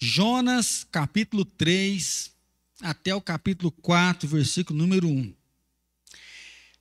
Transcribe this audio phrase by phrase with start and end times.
[0.00, 2.30] Jonas, capítulo 3,
[2.80, 5.34] até o capítulo 4, versículo número 1.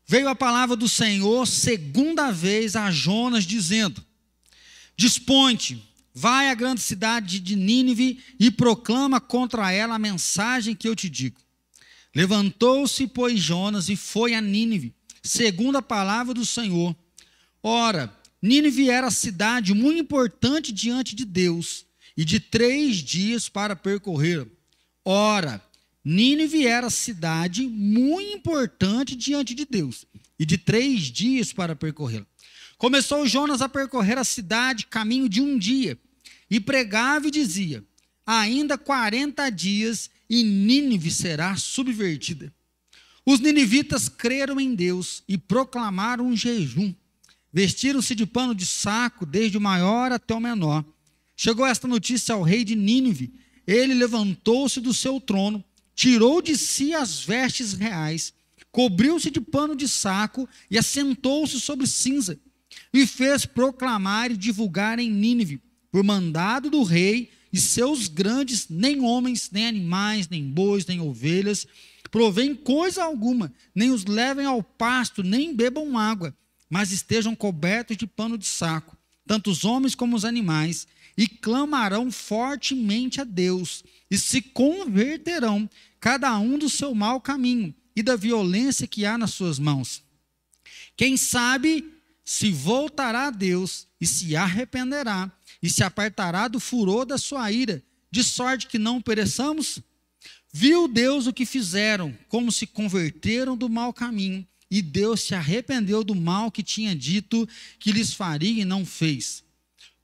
[0.05, 4.05] Veio a palavra do Senhor segunda vez a Jonas, dizendo:
[4.95, 5.83] Dispõe-te,
[6.13, 11.09] vai à grande cidade de Nínive e proclama contra ela a mensagem que eu te
[11.09, 11.41] digo.
[12.13, 14.93] Levantou-se, pois, Jonas e foi a Nínive,
[15.23, 16.95] segundo a palavra do Senhor.
[17.63, 21.86] Ora, Nínive era cidade muito importante diante de Deus,
[22.17, 24.47] e de três dias para percorrer.
[25.05, 25.61] Ora,
[26.03, 30.05] Nínive era cidade muito importante diante de Deus,
[30.39, 32.25] e de três dias para percorrer.
[32.77, 35.97] Começou Jonas a percorrer a cidade, caminho de um dia,
[36.49, 37.83] e pregava e dizia:
[38.25, 42.53] Ainda quarenta dias e Nínive será subvertida.
[43.25, 46.93] Os ninivitas creram em Deus e proclamaram um jejum.
[47.51, 50.85] Vestiram-se de pano de saco, desde o maior até o menor.
[51.37, 53.31] Chegou esta notícia ao rei de Nínive.
[53.65, 55.63] Ele levantou-se do seu trono,
[55.95, 58.33] tirou de si as vestes reais,
[58.71, 62.39] cobriu-se de pano de saco e assentou-se sobre cinza,
[62.93, 69.01] e fez proclamar e divulgar em Nínive, por mandado do rei e seus grandes, nem
[69.01, 71.67] homens, nem animais, nem bois, nem ovelhas,
[72.09, 76.35] provém coisa alguma, nem os levem ao pasto, nem bebam água
[76.69, 82.11] mas estejam cobertos de pano de saco, tanto os homens como os animais, e clamarão
[82.11, 88.87] fortemente a Deus, e se converterão, cada um do seu mau caminho e da violência
[88.87, 90.03] que há nas suas mãos.
[90.95, 91.91] Quem sabe
[92.23, 97.83] se voltará a Deus e se arrependerá, e se apartará do furor da sua ira,
[98.11, 99.79] de sorte que não pereçamos?
[100.53, 106.03] Viu Deus o que fizeram, como se converteram do mau caminho e Deus se arrependeu
[106.03, 107.47] do mal que tinha dito
[107.79, 109.43] que lhes faria e não fez.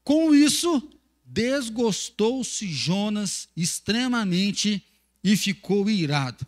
[0.03, 0.89] Com isso,
[1.33, 4.85] desgostou-se Jonas extremamente
[5.23, 6.45] e ficou irado.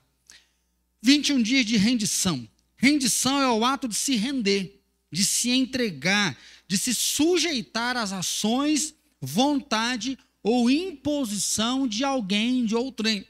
[1.02, 2.48] 21 dias de rendição.
[2.78, 4.80] Rendição é o ato de se render,
[5.12, 6.38] de se entregar,
[6.68, 13.26] de se sujeitar às ações, vontade ou imposição de alguém, de outrem.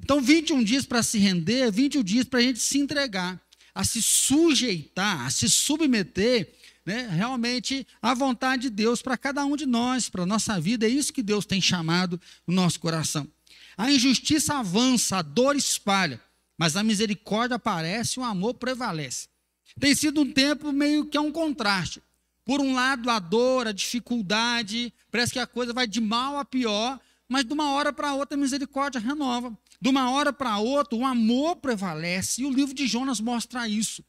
[0.00, 3.40] Então, 21 dias para se render, 21 dias para a gente se entregar
[3.76, 6.50] a se sujeitar, a se submeter
[6.86, 10.86] né, realmente à vontade de Deus para cada um de nós, para a nossa vida.
[10.86, 13.26] É isso que Deus tem chamado no nosso coração.
[13.76, 16.20] A injustiça avança, a dor espalha,
[16.56, 19.28] mas a misericórdia aparece e o amor prevalece.
[19.78, 22.00] Tem sido um tempo meio que é um contraste.
[22.44, 26.44] Por um lado, a dor, a dificuldade, parece que a coisa vai de mal a
[26.44, 26.98] pior,
[27.28, 29.52] mas de uma hora para outra a misericórdia renova.
[29.80, 34.02] De uma hora para outra, o amor prevalece, e o livro de Jonas mostra isso.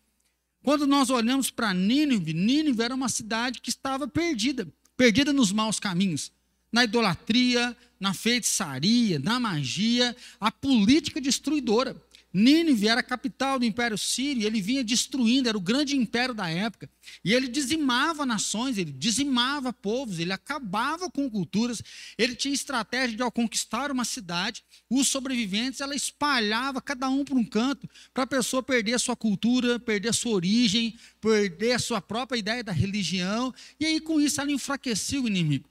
[0.67, 4.67] Quando nós olhamos para Nínive, Nínive era uma cidade que estava perdida,
[4.97, 6.29] perdida nos maus caminhos,
[6.69, 11.95] na idolatria, na feitiçaria, na magia, a política destruidora.
[12.33, 16.49] Nínive era a capital do Império Sírio, ele vinha destruindo, era o grande império da
[16.49, 16.89] época.
[17.23, 21.81] E ele dizimava nações, ele dizimava povos, ele acabava com culturas.
[22.17, 27.35] Ele tinha estratégia de ao conquistar uma cidade, os sobreviventes, ela espalhava cada um para
[27.35, 31.79] um canto, para a pessoa perder a sua cultura, perder a sua origem, perder a
[31.79, 33.53] sua própria ideia da religião.
[33.79, 35.69] E aí, com isso, ela enfraquecia o inimigo.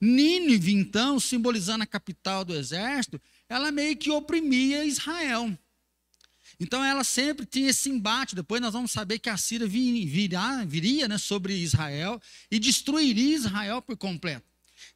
[0.00, 5.56] Nínive, então, simbolizando a capital do exército, ela meio que oprimia Israel.
[6.60, 8.34] Então ela sempre tinha esse embate.
[8.34, 13.80] Depois nós vamos saber que a Síria viria, viria né, sobre Israel e destruiria Israel
[13.80, 14.44] por completo.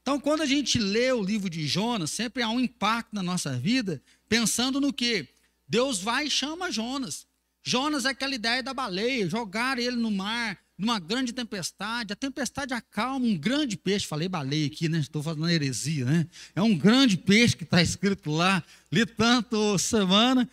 [0.03, 3.57] Então, quando a gente lê o livro de Jonas, sempre há um impacto na nossa
[3.59, 5.27] vida, pensando no que?
[5.67, 7.27] Deus vai e chama Jonas.
[7.63, 12.13] Jonas é aquela ideia da baleia, jogar ele no mar, numa grande tempestade.
[12.13, 14.07] A tempestade acalma um grande peixe.
[14.07, 14.99] Falei baleia aqui, né?
[14.99, 16.27] Estou fazendo heresia, né?
[16.55, 20.49] É um grande peixe que está escrito lá, li tanto semana.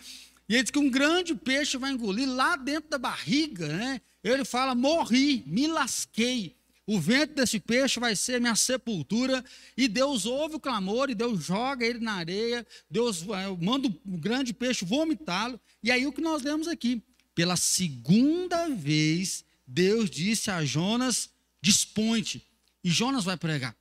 [0.52, 4.02] E ele diz que um grande peixe vai engolir lá dentro da barriga, né?
[4.22, 6.58] Ele fala: morri, me lasquei.
[6.86, 9.46] O vento desse peixe vai ser minha sepultura.
[9.78, 12.68] E Deus ouve o clamor e Deus joga ele na areia.
[12.90, 13.24] Deus
[13.62, 15.58] manda o grande peixe vomitá-lo.
[15.82, 17.02] E aí o que nós lemos aqui?
[17.34, 21.30] Pela segunda vez, Deus disse a Jonas:
[21.62, 22.46] dispõe-te.
[22.84, 23.74] E Jonas vai pregar.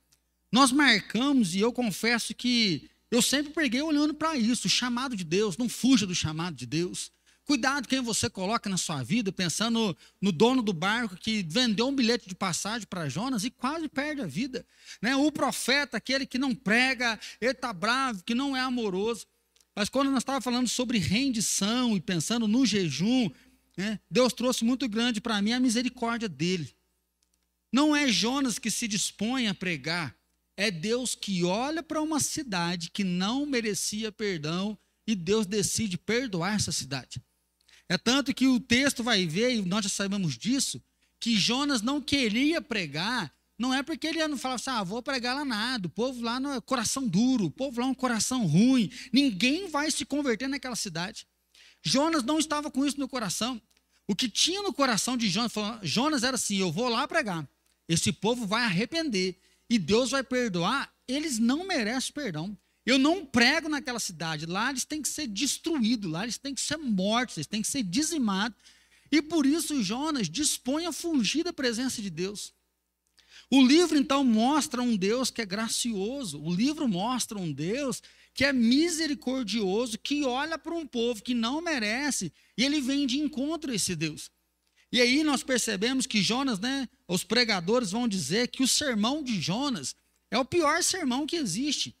[0.49, 5.23] Nós marcamos, e eu confesso que eu sempre preguei olhando para isso, o chamado de
[5.23, 7.11] Deus, não fuja do chamado de Deus.
[7.43, 11.95] Cuidado quem você coloca na sua vida, pensando no, dono do barco que vendeu um
[11.95, 14.65] bilhete de passagem para Jonas e quase perde a vida.
[15.01, 15.15] Né?
[15.15, 19.27] O profeta, aquele que não prega, ele está bravo, que não é amoroso.
[19.75, 23.29] Mas quando nós estávamos falando sobre rendição e pensando no jejum,
[23.77, 23.99] né?
[24.09, 26.73] Deus trouxe muito grande para mim a misericórdia dele.
[27.71, 30.15] Não é Jonas que se dispõe a pregar,
[30.61, 34.77] é Deus que olha para uma cidade que não merecia perdão
[35.07, 37.19] e Deus decide perdoar essa cidade.
[37.89, 40.79] É tanto que o texto vai ver, e nós já sabemos disso,
[41.19, 45.35] que Jonas não queria pregar, não é porque ele não falava assim, ah, vou pregar
[45.35, 48.45] lá nada, o povo lá não é coração duro, o povo lá é um coração
[48.45, 51.25] ruim, ninguém vai se converter naquela cidade.
[51.81, 53.59] Jonas não estava com isso no coração.
[54.07, 57.49] O que tinha no coração de Jonas, Jonas era assim: eu vou lá pregar,
[57.89, 59.39] esse povo vai arrepender
[59.71, 62.57] e Deus vai perdoar, eles não merecem perdão.
[62.85, 64.45] Eu não prego naquela cidade.
[64.45, 67.69] Lá eles têm que ser destruídos, lá eles têm que ser mortos, eles têm que
[67.69, 68.57] ser dizimados.
[69.09, 72.53] E por isso Jonas dispõe a fugir da presença de Deus.
[73.49, 76.43] O livro então mostra um Deus que é gracioso.
[76.43, 78.03] O livro mostra um Deus
[78.33, 83.19] que é misericordioso, que olha para um povo que não merece e ele vem de
[83.19, 84.29] encontro a esse Deus.
[84.91, 89.39] E aí nós percebemos que Jonas, né, os pregadores vão dizer que o sermão de
[89.39, 89.95] Jonas
[90.29, 91.95] é o pior sermão que existe.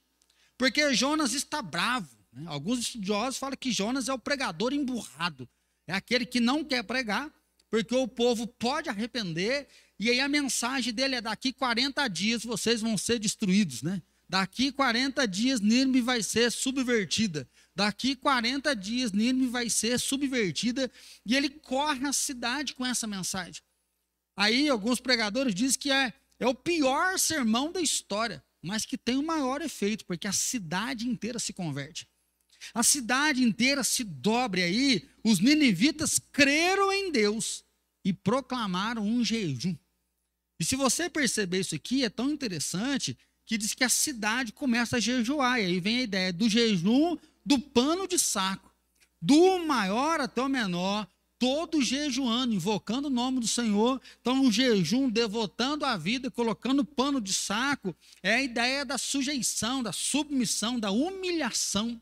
[0.57, 2.09] Porque Jonas está bravo.
[2.33, 2.43] Né?
[2.47, 5.47] Alguns estudiosos falam que Jonas é o pregador emburrado.
[5.87, 7.31] É aquele que não quer pregar,
[7.69, 9.67] porque o povo pode arrepender,
[9.99, 14.01] e aí a mensagem dele é: daqui 40 dias vocês vão ser destruídos, né?
[14.27, 17.47] Daqui 40 dias Nínive vai ser subvertida.
[17.75, 20.91] Daqui 40 dias Nínive vai ser subvertida.
[21.25, 23.61] E ele corre a cidade com essa mensagem.
[24.35, 29.17] Aí alguns pregadores dizem que é, é o pior sermão da história mas que tem
[29.17, 32.07] o maior efeito, porque a cidade inteira se converte.
[32.73, 35.09] A cidade inteira se dobre aí.
[35.23, 37.63] Os ninivitas creram em Deus
[38.05, 39.75] e proclamaram um jejum.
[40.59, 43.17] E se você perceber isso aqui, é tão interessante
[43.47, 45.59] que diz que a cidade começa a jejuar.
[45.59, 48.71] E aí vem a ideia do jejum do pano de saco.
[49.21, 51.07] Do maior até o menor,
[51.41, 54.01] todos jejuando, invocando o nome do Senhor.
[54.19, 59.81] Então, um jejum, devotando a vida, colocando pano de saco, é a ideia da sujeição,
[59.81, 61.99] da submissão, da humilhação.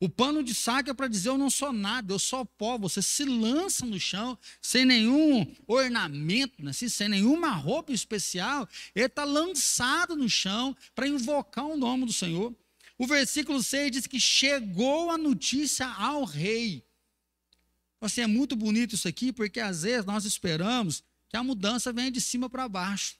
[0.00, 2.78] O pano de saco é para dizer: eu não sou nada, eu sou pó.
[2.78, 6.70] Você se lança no chão, sem nenhum ornamento, né?
[6.70, 8.68] assim, sem nenhuma roupa especial.
[8.94, 12.54] Ele está lançado no chão para invocar o nome do Senhor.
[12.98, 16.84] O versículo 6 diz que chegou a notícia ao rei.
[18.00, 22.10] Assim, é muito bonito isso aqui, porque às vezes nós esperamos que a mudança venha
[22.10, 23.16] de cima para baixo.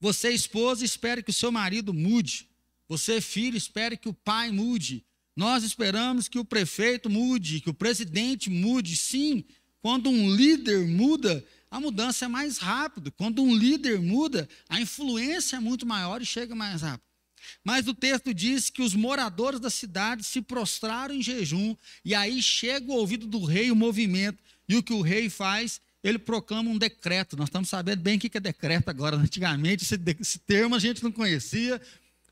[0.00, 2.48] Você, esposa, espere que o seu marido mude.
[2.88, 5.04] Você, filho, espere que o pai mude.
[5.36, 8.96] Nós esperamos que o prefeito mude, que o presidente mude.
[8.96, 9.44] Sim,
[9.80, 13.10] quando um líder muda, a mudança é mais rápida.
[13.12, 17.13] Quando um líder muda, a influência é muito maior e chega mais rápido.
[17.62, 22.42] Mas o texto diz que os moradores da cidade se prostraram em jejum, e aí
[22.42, 25.80] chega o ouvido do rei o movimento, e o que o rei faz?
[26.02, 27.36] Ele proclama um decreto.
[27.36, 29.16] Nós estamos sabendo bem o que é decreto agora.
[29.16, 31.80] Antigamente, esse, termo a gente não conhecia,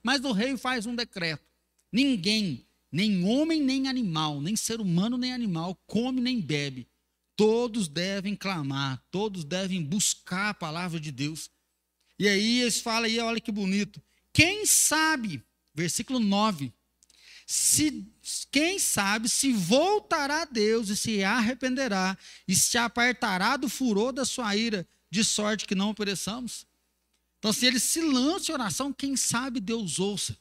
[0.02, 1.42] mas o rei faz um decreto.
[1.90, 6.86] Ninguém, nem homem nem animal, nem ser humano nem animal, come nem bebe.
[7.34, 11.50] Todos devem clamar, todos devem buscar a palavra de Deus.
[12.18, 14.02] E aí eles falam aí, olha que bonito.
[14.32, 15.43] Quem sabe,
[15.75, 16.73] versículo 9,
[17.46, 18.06] se,
[18.50, 22.17] quem sabe se voltará a Deus e se arrependerá
[22.49, 26.67] e se apartará do furor da sua ira, de sorte que não pereçamos.
[27.38, 30.37] Então, se ele se lança em oração, quem sabe Deus ouça.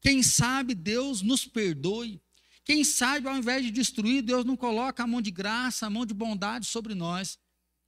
[0.00, 2.20] Quem sabe Deus nos perdoe.
[2.62, 6.04] Quem sabe, ao invés de destruir, Deus não coloca a mão de graça, a mão
[6.04, 7.38] de bondade sobre nós.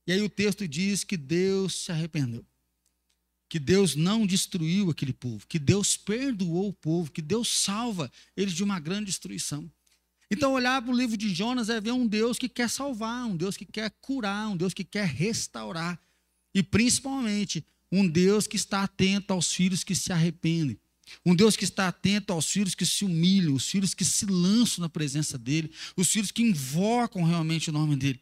[0.06, 2.44] E aí o texto diz que Deus se arrependeu
[3.48, 8.52] que Deus não destruiu aquele povo, que Deus perdoou o povo, que Deus salva eles
[8.52, 9.70] de uma grande destruição.
[10.30, 13.36] Então, olhar para o livro de Jonas é ver um Deus que quer salvar, um
[13.36, 15.98] Deus que quer curar, um Deus que quer restaurar.
[16.54, 20.78] E, principalmente, um Deus que está atento aos filhos que se arrependem.
[21.24, 24.82] Um Deus que está atento aos filhos que se humilham, os filhos que se lançam
[24.82, 28.20] na presença dele, os filhos que invocam realmente o nome dele.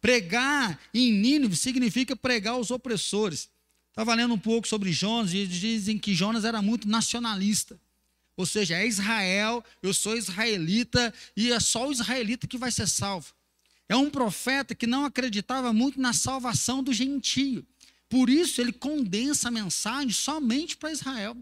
[0.00, 3.48] Pregar em Nínive significa pregar os opressores.
[3.94, 7.80] Estava lendo um pouco sobre Jonas e dizem que Jonas era muito nacionalista.
[8.36, 12.88] Ou seja, é Israel, eu sou israelita e é só o israelita que vai ser
[12.88, 13.32] salvo.
[13.88, 17.64] É um profeta que não acreditava muito na salvação do gentio.
[18.08, 21.36] Por isso ele condensa a mensagem somente para Israel.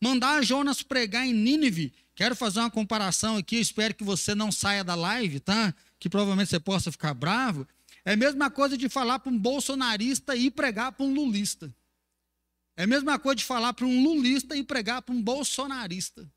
[0.00, 4.82] Mandar Jonas pregar em Nínive, quero fazer uma comparação aqui, espero que você não saia
[4.82, 5.72] da live, tá?
[6.00, 7.64] Que provavelmente você possa ficar bravo.
[8.04, 11.72] É a mesma coisa de falar para um bolsonarista e pregar para um lulista.
[12.76, 16.30] É a mesma coisa de falar para um lulista e pregar para um bolsonarista.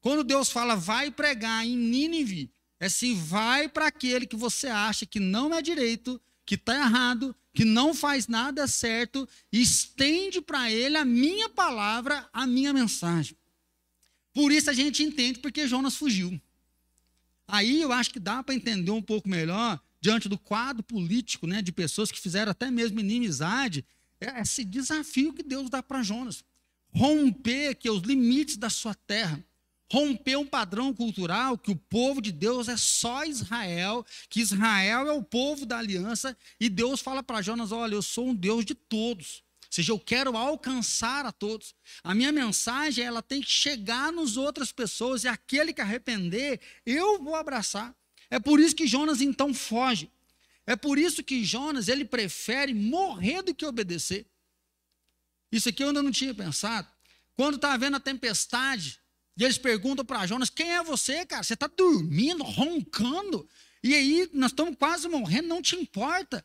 [0.00, 5.06] Quando Deus fala, vai pregar em Nínive, é se vai para aquele que você acha
[5.06, 10.96] que não é direito, que está errado, que não faz nada certo, estende para ele
[10.96, 13.36] a minha palavra, a minha mensagem.
[14.32, 16.40] Por isso a gente entende porque Jonas fugiu.
[17.46, 21.62] Aí eu acho que dá para entender um pouco melhor, diante do quadro político, né,
[21.62, 23.84] de pessoas que fizeram até mesmo inimizade,
[24.40, 26.44] esse desafio que Deus dá para Jonas.
[26.94, 29.42] Romper que os limites da sua terra
[29.92, 35.12] romper um padrão cultural que o povo de Deus é só Israel, que Israel é
[35.12, 38.74] o povo da aliança, e Deus fala para Jonas: olha, eu sou um Deus de
[38.74, 39.42] todos.
[39.66, 41.74] Ou seja, eu quero alcançar a todos.
[42.02, 47.22] A minha mensagem, ela tem que chegar nos outras pessoas, e aquele que arrepender, eu
[47.22, 47.94] vou abraçar.
[48.30, 50.10] É por isso que Jonas então foge.
[50.66, 54.26] É por isso que Jonas, ele prefere morrer do que obedecer.
[55.50, 56.88] Isso aqui eu ainda não tinha pensado.
[57.34, 59.00] Quando está havendo a tempestade,
[59.36, 61.42] e eles perguntam para Jonas: quem é você, cara?
[61.42, 63.48] Você está dormindo, roncando,
[63.82, 66.44] e aí nós estamos quase morrendo, não te importa.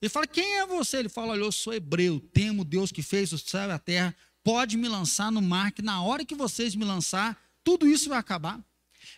[0.00, 0.98] Ele fala: quem é você?
[0.98, 4.16] Ele fala: olha, eu sou hebreu, temo Deus que fez o céu e a terra,
[4.42, 8.18] pode me lançar no mar, que na hora que vocês me lançar, tudo isso vai
[8.18, 8.64] acabar.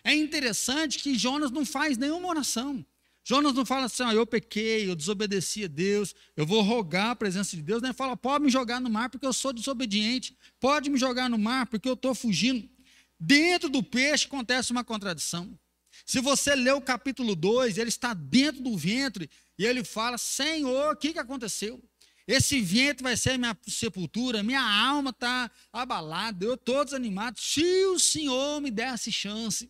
[0.03, 2.85] É interessante que Jonas não faz nenhuma oração.
[3.23, 7.15] Jonas não fala assim, ah, eu pequei, eu desobedeci a Deus, eu vou rogar a
[7.15, 7.83] presença de Deus.
[7.83, 11.37] Ele fala, pode me jogar no mar porque eu sou desobediente, pode me jogar no
[11.37, 12.67] mar porque eu estou fugindo.
[13.19, 15.57] Dentro do peixe acontece uma contradição.
[16.05, 20.93] Se você ler o capítulo 2, ele está dentro do ventre e ele fala: Senhor,
[20.93, 21.79] o que, que aconteceu?
[22.27, 27.39] Esse ventre vai ser minha sepultura, minha alma está abalada, eu estou desanimado.
[27.39, 29.69] Se o Senhor me desse chance,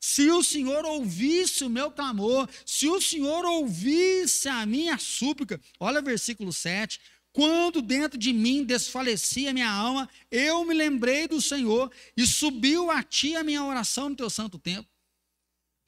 [0.00, 6.02] se o Senhor ouvisse o meu clamor, se o Senhor ouvisse a minha súplica, olha
[6.02, 7.00] versículo 7.
[7.32, 13.02] Quando dentro de mim desfalecia minha alma, eu me lembrei do Senhor e subiu a
[13.02, 14.88] ti a minha oração no teu santo tempo.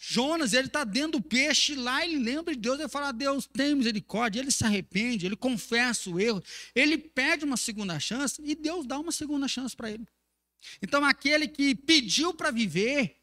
[0.00, 3.74] Jonas, ele está dentro do peixe lá, ele lembra de Deus, ele fala: Deus tem
[3.74, 8.86] misericórdia, ele se arrepende, ele confessa o erro, ele pede uma segunda chance e Deus
[8.86, 10.06] dá uma segunda chance para ele.
[10.80, 13.17] Então, aquele que pediu para viver,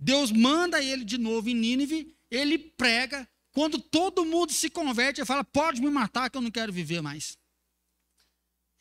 [0.00, 3.28] Deus manda ele de novo em Nínive, ele prega.
[3.52, 7.02] Quando todo mundo se converte, ele fala: Pode me matar, que eu não quero viver
[7.02, 7.36] mais.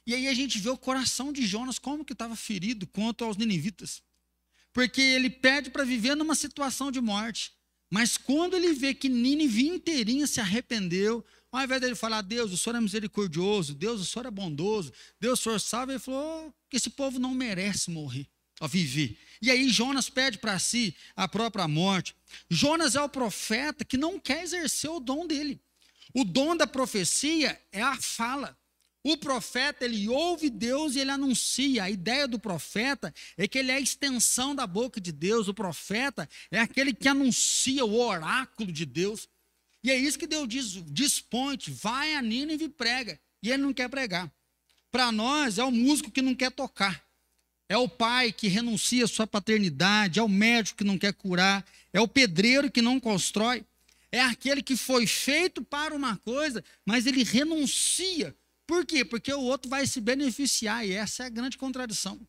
[0.08, 3.38] E aí a gente vê o coração de Jonas como que estava ferido quanto aos
[3.38, 4.02] ninivitas.
[4.72, 7.52] Porque ele pede para viver numa situação de morte.
[7.92, 12.58] Mas quando ele vê que Nínive inteirinha se arrependeu, ao invés dele falar, Deus, o
[12.58, 16.78] Senhor é misericordioso, Deus, o Senhor é bondoso, Deus, o Senhor salva, ele falou que
[16.78, 18.28] esse povo não merece morrer,
[18.60, 19.18] a viver.
[19.42, 22.16] E aí Jonas pede para si a própria morte.
[22.50, 25.62] Jonas é o profeta que não quer exercer o dom dele.
[26.14, 28.58] O dom da profecia é a fala.
[29.02, 31.84] O profeta, ele ouve Deus e ele anuncia.
[31.84, 35.48] A ideia do profeta é que ele é a extensão da boca de Deus.
[35.48, 39.30] O profeta é aquele que anuncia o oráculo de Deus.
[39.82, 43.20] E é isso que Deus diz: dispõe vai a Nínive e prega.
[43.42, 44.30] E ele não quer pregar.
[44.92, 47.09] Para nós, é o músico que não quer tocar.
[47.70, 50.20] É o pai que renuncia à sua paternidade.
[50.20, 51.66] É o médico que não quer curar.
[51.94, 53.64] É o pedreiro que não constrói.
[54.12, 58.36] É aquele que foi feito para uma coisa, mas ele renuncia
[58.70, 59.04] por quê?
[59.04, 62.22] Porque o outro vai se beneficiar, e essa é a grande contradição.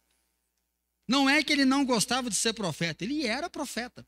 [1.06, 4.06] Não é que ele não gostava de ser profeta, ele era profeta.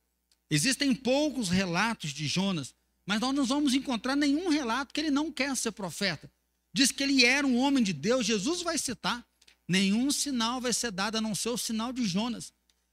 [0.50, 2.74] Existem poucos relatos de Jonas,
[3.04, 6.32] mas nós não vamos encontrar nenhum relato que ele não quer ser profeta.
[6.72, 9.22] Diz que ele era um homem de Deus, Jesus vai citar.
[9.68, 12.52] Nenhum sinal vai ser dado a não ser o sinal de Jonas.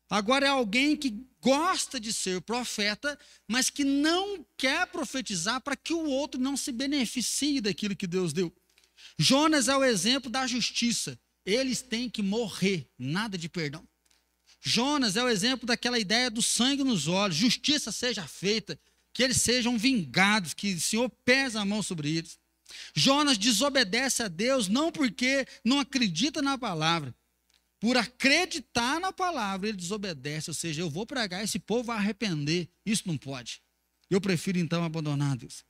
[0.10, 5.94] Agora é alguém que gosta de ser profeta, mas que não quer profetizar para que
[5.94, 8.54] o outro não se beneficie daquilo que Deus deu.
[9.18, 11.20] Jonas é o exemplo da justiça.
[11.46, 13.88] Eles têm que morrer, nada de perdão.
[14.62, 18.80] Jonas é o exemplo daquela ideia do sangue nos olhos, justiça seja feita,
[19.14, 22.38] que eles sejam vingados, que o Senhor pesa a mão sobre eles.
[22.94, 27.14] Jonas desobedece a Deus não porque não acredita na palavra,
[27.80, 32.68] por acreditar na palavra, ele desobedece, ou seja, eu vou pregar, esse povo vai arrepender.
[32.86, 33.62] Isso não pode.
[34.10, 35.64] Eu prefiro então abandonar Deus.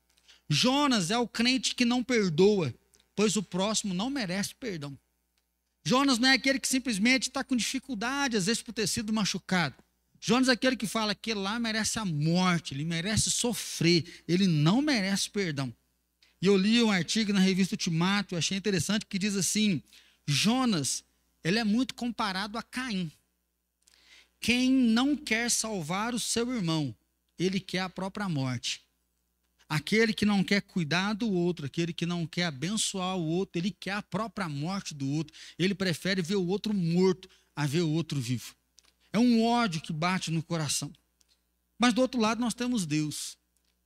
[0.49, 2.73] Jonas é o crente que não perdoa,
[3.15, 4.97] pois o próximo não merece perdão.
[5.85, 9.75] Jonas não é aquele que simplesmente está com dificuldade, às vezes por ter sido machucado.
[10.19, 14.81] Jonas é aquele que fala que lá merece a morte, ele merece sofrer, ele não
[14.81, 15.73] merece perdão.
[16.41, 19.81] E eu li um artigo na revista Timáteo, achei interessante, que diz assim:
[20.25, 21.03] Jonas,
[21.43, 23.11] ele é muito comparado a Caim.
[24.39, 26.95] Quem não quer salvar o seu irmão,
[27.37, 28.81] ele quer a própria morte.
[29.67, 33.69] Aquele que não quer cuidar do outro, aquele que não quer abençoar o outro, ele
[33.69, 35.35] quer a própria morte do outro.
[35.59, 38.55] Ele prefere ver o outro morto a ver o outro vivo.
[39.13, 40.91] É um ódio que bate no coração.
[41.77, 43.37] Mas do outro lado nós temos Deus.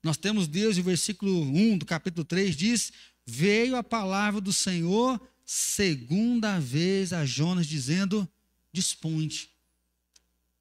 [0.03, 2.91] Nós temos Deus, e o versículo 1 do capítulo 3 diz:
[3.25, 8.27] Veio a palavra do Senhor segunda vez a Jonas, dizendo:
[8.71, 9.49] Dispunte.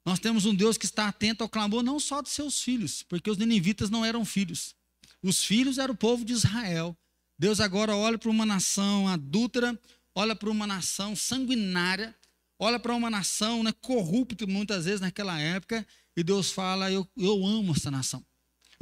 [0.04, 3.30] Nós temos um Deus que está atento ao clamor não só dos seus filhos, porque
[3.30, 4.74] os ninivitas não eram filhos.
[5.22, 6.96] Os filhos eram o povo de Israel.
[7.38, 9.78] Deus agora olha para uma nação adúltera,
[10.14, 12.14] olha para uma nação sanguinária,
[12.58, 17.44] olha para uma nação né, corrupta muitas vezes naquela época, e Deus fala: eu, eu
[17.46, 18.24] amo essa nação.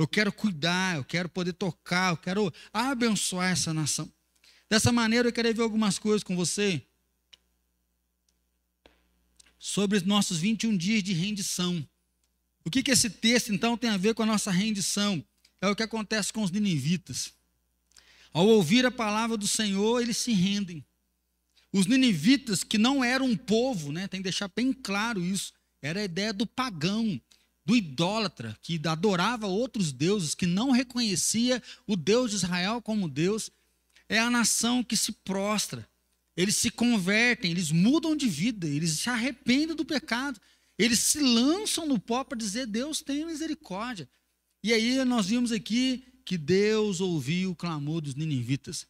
[0.00, 4.10] Eu quero cuidar, eu quero poder tocar, eu quero abençoar essa nação.
[4.66, 6.82] Dessa maneira, eu quero ver algumas coisas com você
[9.58, 11.86] sobre os nossos 21 dias de rendição.
[12.64, 15.22] O que, que esse texto, então, tem a ver com a nossa rendição?
[15.60, 17.34] É o que acontece com os ninivitas.
[18.32, 20.82] Ao ouvir a palavra do Senhor, eles se rendem.
[21.70, 25.52] Os ninivitas, que não eram um povo, né, tem que deixar bem claro isso,
[25.82, 27.20] era a ideia do pagão,
[27.64, 33.50] do idólatra, que adorava outros deuses, que não reconhecia o Deus de Israel como Deus.
[34.08, 35.88] É a nação que se prostra,
[36.36, 40.40] eles se convertem, eles mudam de vida, eles se arrependem do pecado,
[40.78, 44.08] eles se lançam no pó para dizer: Deus tem misericórdia.
[44.62, 48.86] E aí nós vimos aqui que Deus ouviu o clamor dos ninivitas.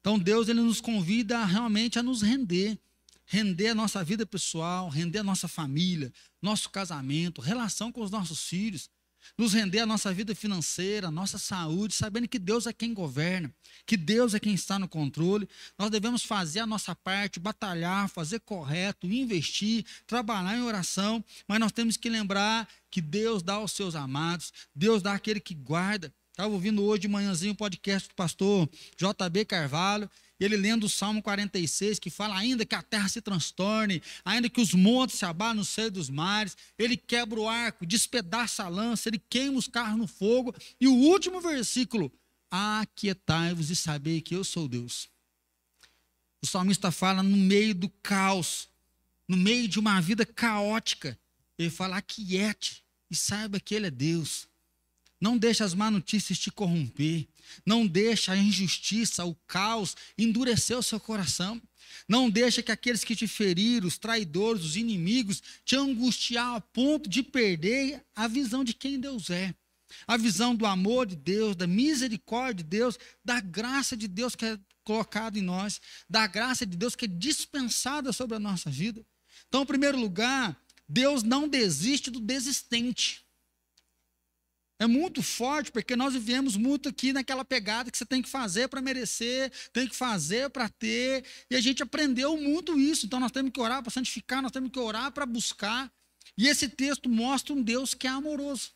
[0.00, 2.78] Então Deus ele nos convida realmente a nos render,
[3.26, 8.44] render a nossa vida pessoal, render a nossa família, nosso casamento, relação com os nossos
[8.44, 8.88] filhos,
[9.36, 13.52] nos render a nossa vida financeira, a nossa saúde, sabendo que Deus é quem governa,
[13.84, 15.48] que Deus é quem está no controle.
[15.78, 21.72] Nós devemos fazer a nossa parte, batalhar, fazer correto, investir, trabalhar em oração, mas nós
[21.72, 26.12] temos que lembrar que Deus dá aos seus amados, Deus dá àquele que guarda.
[26.30, 31.22] Estava ouvindo hoje de manhãzinho o podcast do pastor JB Carvalho, ele lendo o Salmo
[31.22, 35.56] 46, que fala ainda que a terra se transtorne, ainda que os montes se abalem
[35.56, 39.98] no seio dos mares, ele quebra o arco, despedaça a lança, ele queima os carros
[39.98, 40.54] no fogo.
[40.80, 42.12] E o último versículo,
[42.50, 45.08] aquietai-vos e sabei que eu sou Deus.
[46.42, 48.68] O salmista fala no meio do caos,
[49.26, 51.18] no meio de uma vida caótica,
[51.58, 54.46] ele fala aquiete e saiba que ele é Deus.
[55.20, 57.26] Não deixe as má notícias te corromper.
[57.64, 61.60] Não deixe a injustiça, o caos endurecer o seu coração.
[62.08, 67.08] Não deixe que aqueles que te feriram, os traidores, os inimigos, te angustiar ao ponto
[67.08, 69.54] de perder a visão de quem Deus é.
[70.06, 74.44] A visão do amor de Deus, da misericórdia de Deus, da graça de Deus que
[74.44, 79.04] é colocada em nós, da graça de Deus que é dispensada sobre a nossa vida.
[79.48, 80.56] Então, em primeiro lugar,
[80.88, 83.25] Deus não desiste do desistente.
[84.78, 88.68] É muito forte, porque nós vivemos muito aqui naquela pegada que você tem que fazer
[88.68, 93.06] para merecer, tem que fazer para ter, e a gente aprendeu muito isso.
[93.06, 95.90] Então nós temos que orar para santificar, nós temos que orar para buscar.
[96.36, 98.72] E esse texto mostra um Deus que é amoroso.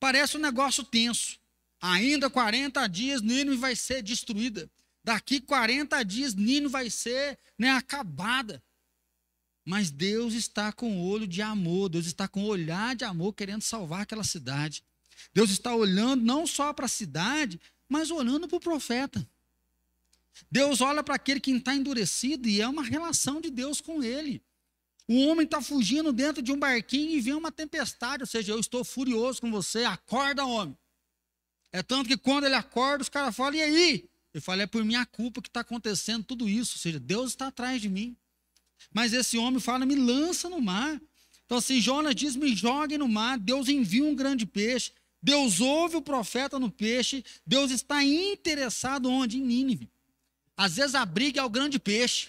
[0.00, 1.38] Parece um negócio tenso.
[1.80, 4.68] Ainda 40 dias Nínive vai ser destruída.
[5.04, 8.62] Daqui 40 dias Nínive vai ser né, acabada.
[9.64, 14.02] Mas Deus está com olho de amor, Deus está com olhar de amor querendo salvar
[14.02, 14.82] aquela cidade.
[15.34, 19.26] Deus está olhando não só para a cidade, mas olhando para o profeta.
[20.50, 24.42] Deus olha para aquele que está endurecido e é uma relação de Deus com ele.
[25.06, 28.60] O homem está fugindo dentro de um barquinho e vem uma tempestade, ou seja, eu
[28.60, 30.78] estou furioso com você, acorda, homem.
[31.72, 34.08] É tanto que quando ele acorda, os caras falam, e aí?
[34.32, 37.48] Ele fala, é por minha culpa que está acontecendo tudo isso, ou seja, Deus está
[37.48, 38.16] atrás de mim.
[38.92, 41.00] Mas esse homem fala: me lança no mar.
[41.44, 43.38] Então, assim, Jonas diz: me joguem no mar.
[43.38, 44.92] Deus envia um grande peixe.
[45.22, 47.24] Deus ouve o profeta no peixe.
[47.46, 49.38] Deus está interessado onde?
[49.38, 49.90] Em Nínive.
[50.56, 52.28] Às vezes a briga é o grande peixe.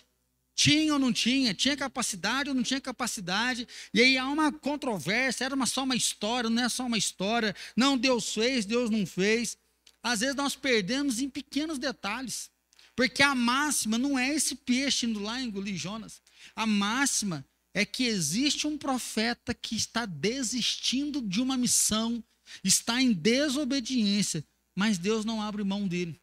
[0.53, 1.53] Tinha ou não tinha?
[1.53, 3.67] Tinha capacidade ou não tinha capacidade?
[3.93, 7.55] E aí há uma controvérsia, era uma, só uma história, não é só uma história.
[7.75, 9.57] Não, Deus fez, Deus não fez.
[10.03, 12.49] Às vezes nós perdemos em pequenos detalhes.
[12.95, 16.20] Porque a máxima não é esse peixe indo lá engolir Jonas.
[16.55, 22.23] A máxima é que existe um profeta que está desistindo de uma missão,
[22.63, 24.43] está em desobediência,
[24.75, 26.19] mas Deus não abre mão dele.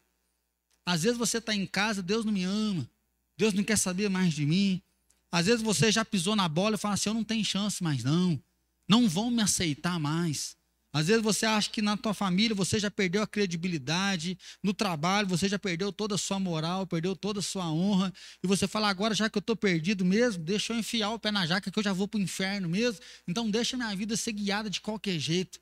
[0.85, 2.89] Às vezes você está em casa, Deus não me ama,
[3.37, 4.81] Deus não quer saber mais de mim.
[5.31, 8.03] Às vezes você já pisou na bola e fala assim: eu não tenho chance mais,
[8.03, 8.41] não.
[8.87, 10.57] Não vão me aceitar mais.
[10.91, 15.27] Às vezes você acha que na tua família você já perdeu a credibilidade, no trabalho
[15.27, 18.11] você já perdeu toda a sua moral, perdeu toda a sua honra,
[18.43, 21.31] e você fala, agora já que eu estou perdido mesmo, deixa eu enfiar o pé
[21.31, 24.31] na jaca que eu já vou para o inferno mesmo, então deixa minha vida ser
[24.31, 25.59] guiada de qualquer jeito.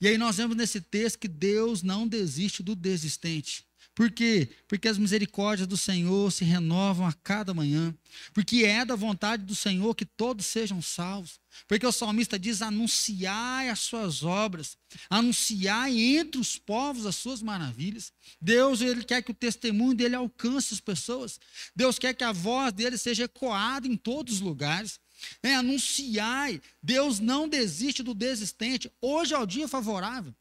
[0.00, 3.64] E aí nós vemos nesse texto que Deus não desiste do desistente.
[3.94, 4.48] Por quê?
[4.66, 7.94] Porque as misericórdias do Senhor se renovam a cada manhã.
[8.32, 11.38] Porque é da vontade do Senhor que todos sejam salvos.
[11.68, 14.76] Porque o salmista diz: anunciai as suas obras,
[15.08, 18.12] anunciai entre os povos as suas maravilhas.
[18.40, 21.38] Deus ele quer que o testemunho dele alcance as pessoas.
[21.74, 24.98] Deus quer que a voz dele seja ecoada em todos os lugares.
[25.40, 26.60] É, anunciai.
[26.82, 28.90] Deus não desiste do desistente.
[29.00, 30.34] Hoje é o dia favorável.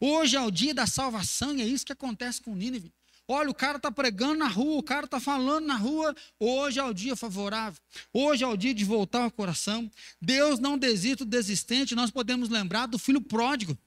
[0.00, 2.92] Hoje é o dia da salvação e é isso que acontece com Nínive.
[3.26, 6.14] Olha, o cara está pregando na rua, o cara está falando na rua.
[6.38, 7.80] Hoje é o dia favorável.
[8.12, 9.90] Hoje é o dia de voltar ao coração.
[10.20, 11.94] Deus não desiste do desistente.
[11.94, 13.78] Nós podemos lembrar do filho pródigo.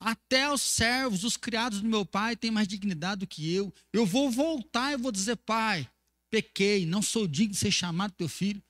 [0.00, 3.72] Até os servos, os criados do meu pai, têm mais dignidade do que eu.
[3.92, 5.88] Eu vou voltar e vou dizer: Pai,
[6.30, 8.62] pequei, não sou digno de ser chamado teu filho.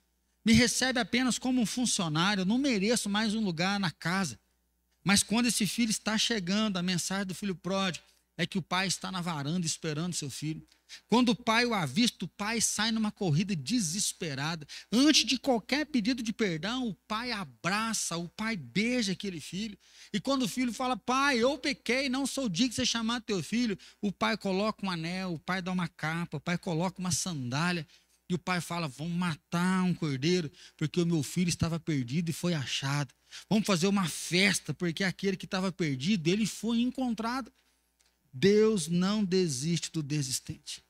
[0.44, 4.38] Me recebe apenas como um funcionário, eu não mereço mais um lugar na casa.
[5.04, 8.04] Mas quando esse filho está chegando, a mensagem do filho pródigo
[8.36, 10.66] é que o pai está na varanda esperando seu filho.
[11.08, 14.66] Quando o pai o avista, o pai sai numa corrida desesperada.
[14.90, 19.78] Antes de qualquer pedido de perdão, o pai abraça, o pai beija aquele filho.
[20.12, 23.42] E quando o filho fala, pai, eu pequei, não sou digno de ser chamado teu
[23.42, 27.12] filho, o pai coloca um anel, o pai dá uma capa, o pai coloca uma
[27.12, 27.86] sandália.
[28.28, 32.32] E o pai fala: Vamos matar um cordeiro, porque o meu filho estava perdido e
[32.32, 33.12] foi achado.
[33.48, 37.52] Vamos fazer uma festa, porque aquele que estava perdido, ele foi encontrado.
[38.32, 40.82] Deus não desiste do desistente.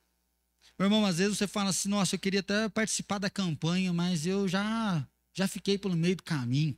[0.77, 4.25] Meu irmão, às vezes você fala assim: Nossa, eu queria até participar da campanha, mas
[4.25, 6.77] eu já, já fiquei pelo meio do caminho.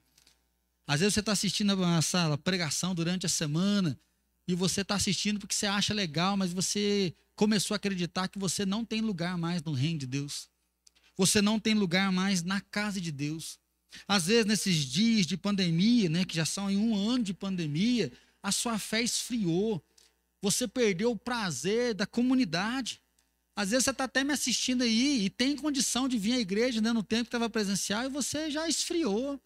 [0.88, 3.99] Às vezes você está assistindo essa pregação durante a semana
[4.47, 8.65] e você está assistindo porque você acha legal, mas você começou a acreditar que você
[8.65, 10.47] não tem lugar mais no reino de Deus.
[11.17, 13.58] Você não tem lugar mais na casa de Deus.
[14.08, 18.12] Às vezes, nesses dias de pandemia, né, que já são em um ano de pandemia,
[18.41, 19.84] a sua fé esfriou.
[20.41, 23.01] Você perdeu o prazer da comunidade.
[23.55, 26.81] Às vezes você está até me assistindo aí e tem condição de vir à igreja
[26.81, 29.41] né, no tempo que estava presencial e você já esfriou,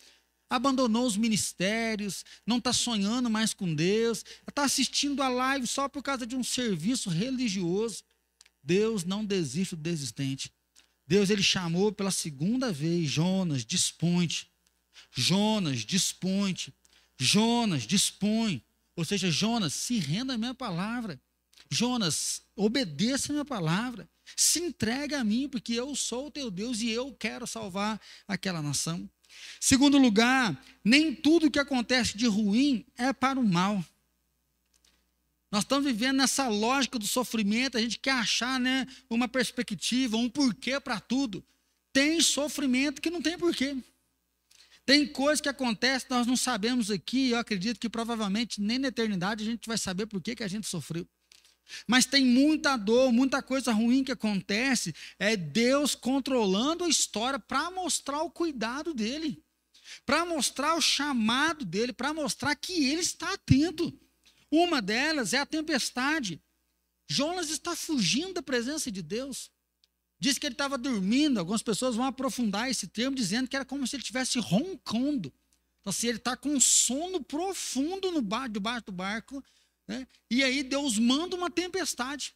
[0.50, 6.02] abandonou os ministérios, não está sonhando mais com Deus, está assistindo a live só por
[6.02, 8.04] causa de um serviço religioso.
[8.64, 10.52] Deus não desiste do desistente.
[11.10, 14.48] Deus ele chamou pela segunda vez Jonas, dispõe-te.
[15.12, 16.72] Jonas, dispõe-te.
[17.18, 18.62] Jonas, dispõe.
[18.96, 21.20] Ou seja, Jonas, se renda à minha palavra.
[21.68, 24.08] Jonas, obedeça a minha palavra.
[24.38, 28.62] Se entregue a mim, porque eu sou o teu Deus e eu quero salvar aquela
[28.62, 29.10] nação.
[29.60, 33.84] Segundo lugar, nem tudo que acontece de ruim é para o mal.
[35.52, 40.30] Nós estamos vivendo nessa lógica do sofrimento, a gente quer achar né, uma perspectiva, um
[40.30, 41.44] porquê para tudo.
[41.92, 43.76] Tem sofrimento que não tem porquê.
[44.86, 49.44] Tem coisas que acontecem, nós não sabemos aqui, eu acredito que provavelmente nem na eternidade
[49.44, 51.08] a gente vai saber por que, que a gente sofreu.
[51.88, 57.70] Mas tem muita dor, muita coisa ruim que acontece, é Deus controlando a história para
[57.70, 59.44] mostrar o cuidado dele,
[60.06, 63.94] para mostrar o chamado dele, para mostrar que ele está atento.
[64.52, 66.42] Uma delas é a tempestade.
[67.08, 69.52] Jonas está fugindo da presença de Deus.
[70.20, 71.40] Diz que ele estava dormindo.
[71.40, 75.34] Algumas pessoas vão aprofundar esse termo, dizendo que era como se ele estivesse roncando.
[75.80, 79.44] Então, assim, ele está com um sono profundo no bar, debaixo do barco.
[79.88, 80.06] Né?
[80.30, 82.36] E aí Deus manda uma tempestade.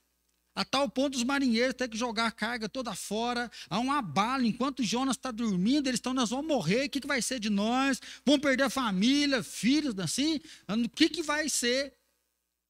[0.56, 3.52] A tal ponto os marinheiros têm que jogar a carga toda fora.
[3.70, 4.46] Há um abalo.
[4.46, 6.86] Enquanto Jonas está dormindo, eles estão, nós vamos morrer.
[6.86, 8.00] O que, que vai ser de nós?
[8.26, 10.40] Vamos perder a família, filhos, assim?
[10.68, 11.94] O que, que vai ser?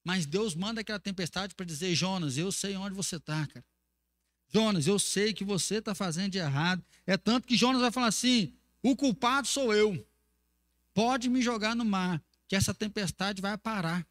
[0.04, 3.66] Mas Deus manda aquela tempestade para dizer: Jonas, eu sei onde você está, cara.
[4.54, 6.84] Jonas, eu sei que você está fazendo de errado.
[7.08, 10.06] É tanto que Jonas vai falar assim: o culpado sou eu.
[10.94, 14.06] Pode me jogar no mar, que essa tempestade vai parar.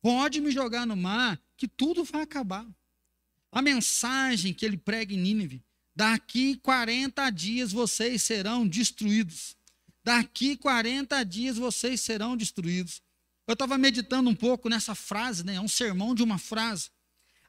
[0.00, 2.66] Pode me jogar no mar, que tudo vai acabar.
[3.50, 5.62] A mensagem que ele prega em Nínive:
[5.94, 9.56] daqui 40 dias vocês serão destruídos.
[10.04, 13.02] Daqui 40 dias vocês serão destruídos.
[13.46, 15.54] Eu estava meditando um pouco nessa frase, né?
[15.54, 16.90] é um sermão de uma frase.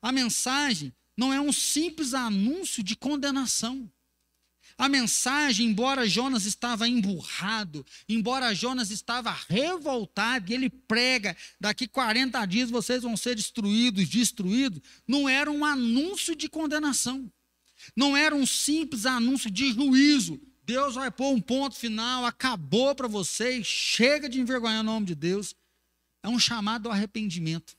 [0.02, 3.90] A mensagem não é um simples anúncio de condenação.
[4.76, 12.44] A mensagem, embora Jonas estava emburrado, embora Jonas estava revoltado, e ele prega: daqui 40
[12.48, 17.32] dias vocês vão ser destruídos, destruídos, não era um anúncio de condenação,
[17.96, 20.42] não era um simples anúncio de juízo.
[20.66, 25.14] Deus vai pôr um ponto final, acabou para vocês, chega de envergonhar o nome de
[25.14, 25.54] Deus
[26.24, 27.78] é um chamado ao arrependimento.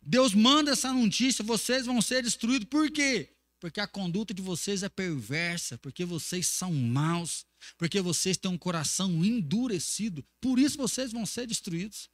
[0.00, 2.68] Deus manda essa notícia, vocês vão ser destruídos.
[2.68, 3.32] Por quê?
[3.58, 7.44] Porque a conduta de vocês é perversa, porque vocês são maus,
[7.76, 10.24] porque vocês têm um coração endurecido.
[10.40, 12.08] Por isso vocês vão ser destruídos.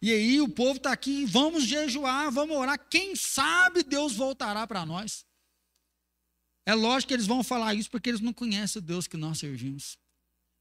[0.00, 2.78] E aí o povo está aqui, vamos jejuar, vamos orar.
[2.88, 5.26] Quem sabe Deus voltará para nós.
[6.64, 9.38] É lógico que eles vão falar isso porque eles não conhecem o Deus que nós
[9.38, 9.98] servimos.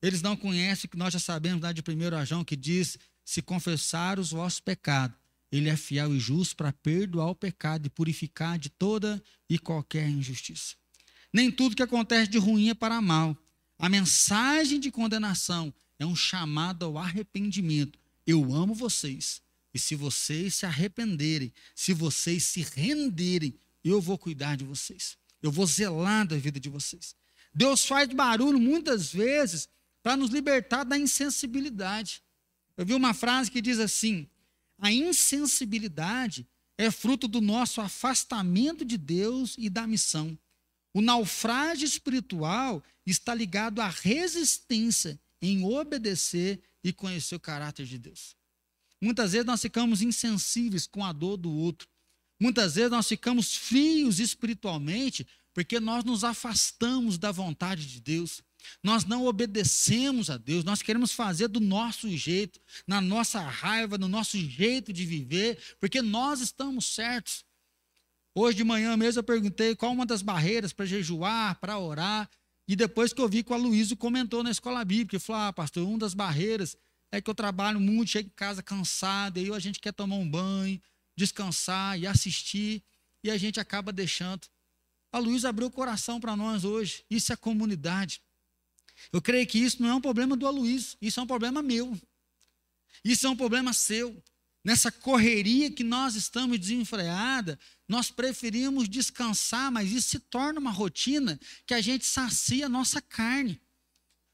[0.02, 3.41] Eles não conhecem o que nós já sabemos lá de 1 João, que diz: se
[3.41, 5.17] confessar os vossos pecados,
[5.51, 10.07] ele é fiel e justo para perdoar o pecado e purificar de toda e qualquer
[10.07, 10.75] injustiça.
[11.33, 13.37] Nem tudo que acontece de ruim é para mal.
[13.77, 17.99] A mensagem de condenação é um chamado ao arrependimento.
[18.25, 19.41] Eu amo vocês.
[19.73, 25.17] E se vocês se arrependerem, se vocês se renderem, eu vou cuidar de vocês.
[25.41, 27.13] Eu vou zelar da vida de vocês.
[27.53, 29.67] Deus faz barulho muitas vezes
[30.01, 32.23] para nos libertar da insensibilidade.
[32.77, 34.27] Eu vi uma frase que diz assim:
[34.77, 40.37] a insensibilidade é fruto do nosso afastamento de Deus e da missão.
[40.93, 48.35] O naufrágio espiritual está ligado à resistência em obedecer e conhecer o caráter de Deus.
[49.01, 51.87] Muitas vezes nós ficamos insensíveis com a dor do outro.
[52.39, 58.43] Muitas vezes nós ficamos frios espiritualmente porque nós nos afastamos da vontade de Deus.
[58.84, 64.08] Nós não obedecemos a Deus, nós queremos fazer do nosso jeito, na nossa raiva, no
[64.08, 67.45] nosso jeito de viver, porque nós estamos certos.
[68.36, 72.30] Hoje de manhã mesmo eu perguntei qual uma das barreiras para jejuar, para orar,
[72.67, 75.88] e depois que eu vi que o Aloysio comentou na escola bíblica, falou: ah, pastor,
[75.88, 76.77] uma das barreiras
[77.12, 80.17] é que eu trabalho muito, chego em casa cansado, e aí a gente quer tomar
[80.17, 80.80] um banho,
[81.15, 82.84] descansar e assistir,
[83.23, 84.47] e a gente acaba deixando.
[85.12, 87.03] A Luiz abriu o coração para nós hoje.
[87.10, 88.21] Isso é comunidade.
[89.12, 91.97] Eu creio que isso não é um problema do Aloysio, isso é um problema meu.
[93.03, 94.21] Isso é um problema seu.
[94.63, 97.57] Nessa correria que nós estamos desenfreada,
[97.88, 103.01] nós preferimos descansar, mas isso se torna uma rotina que a gente sacia a nossa
[103.01, 103.62] carne.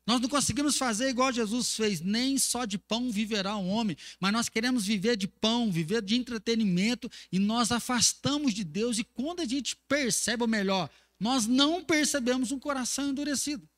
[0.05, 4.33] Nós não conseguimos fazer igual Jesus fez, nem só de pão viverá o homem, mas
[4.33, 9.39] nós queremos viver de pão, viver de entretenimento, e nós afastamos de Deus, e quando
[9.41, 13.69] a gente percebe, ou melhor, nós não percebemos um coração endurecido.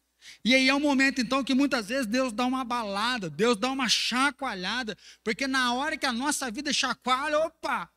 [0.43, 3.71] E aí é um momento, então, que muitas vezes Deus dá uma balada, Deus dá
[3.71, 7.89] uma chacoalhada, porque na hora que a nossa vida chacoalha, opa,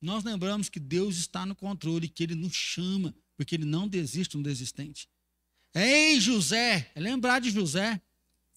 [0.00, 4.36] nós lembramos que Deus está no controle, que Ele nos chama, porque Ele não desiste
[4.36, 5.08] um desistente.
[5.74, 8.00] Ei, José, é lembrar de José,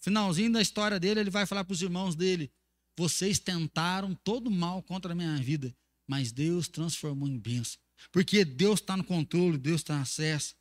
[0.01, 2.51] finalzinho da história dele, ele vai falar para os irmãos dele:
[2.97, 5.75] vocês tentaram todo mal contra a minha vida,
[6.07, 7.79] mas Deus transformou em bênção,
[8.11, 10.55] porque Deus está no controle, Deus está no acesso.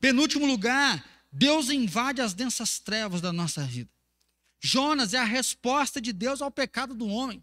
[0.00, 3.90] Penúltimo lugar, Deus invade as densas trevas da nossa vida.
[4.60, 7.42] Jonas é a resposta de Deus ao pecado do homem.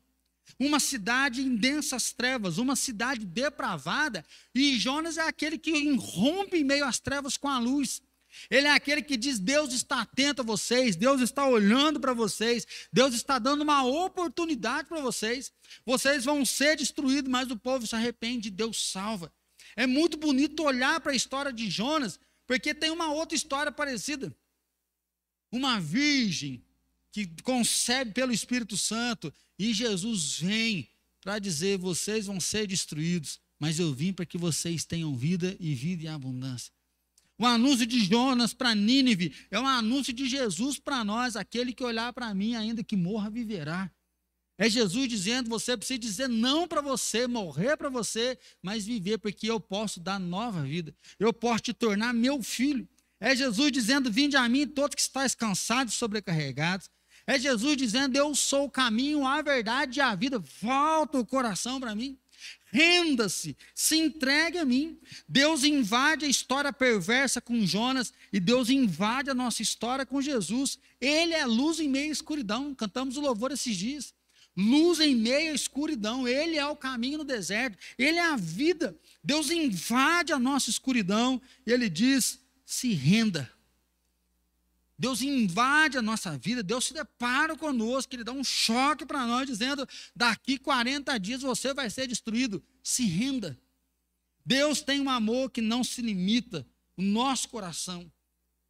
[0.60, 6.64] Uma cidade em densas trevas, uma cidade depravada, e Jonas é aquele que irrompe em
[6.64, 8.02] meio às trevas com a luz.
[8.50, 12.66] Ele é aquele que diz: Deus está atento a vocês, Deus está olhando para vocês,
[12.92, 15.52] Deus está dando uma oportunidade para vocês.
[15.86, 19.32] Vocês vão ser destruídos, mas o povo se arrepende, Deus salva.
[19.76, 22.20] É muito bonito olhar para a história de Jonas
[22.50, 24.36] porque tem uma outra história parecida.
[25.52, 26.66] Uma virgem
[27.12, 30.90] que concebe pelo Espírito Santo e Jesus vem
[31.22, 35.76] para dizer: vocês vão ser destruídos, mas eu vim para que vocês tenham vida e
[35.76, 36.74] vida em abundância.
[37.38, 41.84] O anúncio de Jonas para Nínive é um anúncio de Jesus para nós, aquele que
[41.84, 43.92] olhar para mim, ainda que morra, viverá.
[44.62, 49.50] É Jesus dizendo: você precisa dizer não para você, morrer para você, mas viver, porque
[49.50, 50.94] eu posso dar nova vida.
[51.18, 52.86] Eu posso te tornar meu filho.
[53.22, 56.90] É Jesus dizendo: Vinde a mim, todos que estáis cansados e sobrecarregados.
[57.26, 60.44] É Jesus dizendo: Eu sou o caminho, a verdade e a vida.
[60.62, 62.20] Volta o coração para mim.
[62.66, 65.00] Renda-se, se entregue a mim.
[65.28, 70.78] Deus invade a história perversa com Jonas e Deus invade a nossa história com Jesus.
[71.00, 72.76] Ele é luz em meio à escuridão.
[72.76, 74.14] Cantamos o louvor esses dias
[74.56, 76.28] luz em meio à escuridão.
[76.28, 78.98] Ele é o caminho no deserto, ele é a vida.
[79.24, 83.52] Deus invade a nossa escuridão e ele diz: se renda.
[85.00, 89.48] Deus invade a nossa vida, Deus se depara conosco, Ele dá um choque para nós,
[89.48, 92.62] dizendo: daqui 40 dias você vai ser destruído.
[92.84, 93.58] Se renda.
[94.46, 98.12] Deus tem um amor que não se limita, o nosso coração.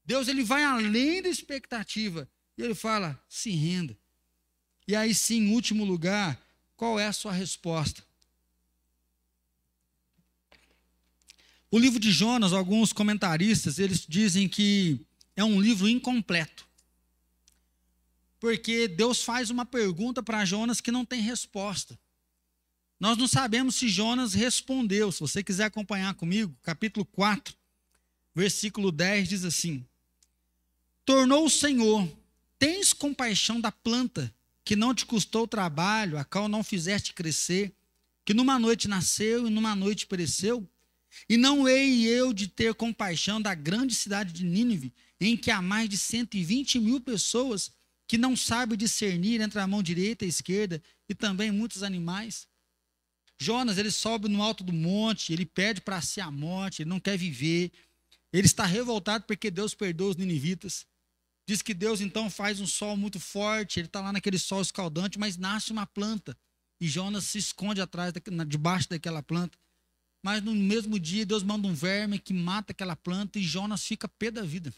[0.06, 2.30] Deus ele vai além da expectativa.
[2.56, 3.98] E ele fala: se renda.
[4.90, 6.44] E aí sim, em último lugar,
[6.76, 8.04] qual é a sua resposta?
[11.70, 15.00] O livro de Jonas, alguns comentaristas, eles dizem que
[15.36, 16.68] é um livro incompleto.
[18.40, 21.96] Porque Deus faz uma pergunta para Jonas que não tem resposta.
[23.00, 25.12] Nós não sabemos se Jonas respondeu.
[25.12, 27.56] Se você quiser acompanhar comigo, capítulo 4,
[28.34, 29.86] versículo 10 diz assim:
[31.06, 32.12] Tornou o Senhor,
[32.58, 34.34] tens compaixão da planta
[34.70, 37.74] que não te custou trabalho, a qual não fizeste crescer,
[38.24, 40.70] que numa noite nasceu e numa noite pereceu?
[41.28, 45.60] E não hei eu de ter compaixão da grande cidade de Nínive, em que há
[45.60, 47.72] mais de 120 mil pessoas
[48.08, 50.80] que não sabem discernir entre a mão direita e a esquerda,
[51.10, 52.48] e também muitos animais?
[53.40, 57.00] Jonas, ele sobe no alto do monte, ele pede para si a morte, ele não
[57.00, 57.72] quer viver,
[58.32, 60.86] ele está revoltado porque Deus perdoa os ninivitas.
[61.50, 65.18] Diz que Deus então faz um sol muito forte, ele está lá naquele sol escaldante,
[65.18, 66.38] mas nasce uma planta.
[66.80, 68.14] E Jonas se esconde atrás,
[68.48, 69.58] debaixo daquela planta.
[70.22, 74.08] Mas no mesmo dia, Deus manda um verme que mata aquela planta e Jonas fica
[74.08, 74.72] pé da vida.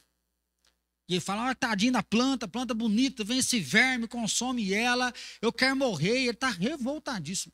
[1.09, 5.51] E ele fala: ah, tadinho da planta, planta bonita, vem esse verme, consome ela, eu
[5.51, 6.19] quero morrer.
[6.19, 7.51] E ele está revoltadíssimo.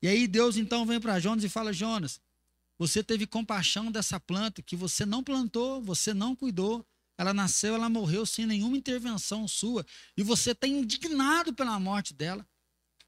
[0.00, 2.18] E aí Deus então vem para Jonas e fala: Jonas,
[2.78, 6.86] você teve compaixão dessa planta que você não plantou, você não cuidou,
[7.20, 9.84] ela nasceu, ela morreu sem nenhuma intervenção sua.
[10.16, 12.48] E você está indignado pela morte dela.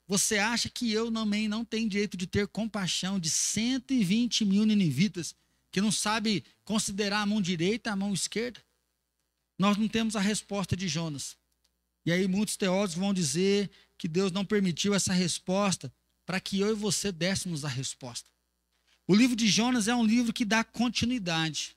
[0.07, 5.35] Você acha que eu também não tenho direito de ter compaixão de 120 mil ninivitas
[5.71, 8.63] que não sabe considerar a mão direita a mão esquerda?
[9.59, 11.35] Nós não temos a resposta de Jonas.
[12.05, 15.91] E aí muitos teólogos vão dizer que Deus não permitiu essa resposta
[16.27, 18.29] para que eu e você dessemos a resposta.
[19.07, 21.75] O livro de Jonas é um livro que dá continuidade.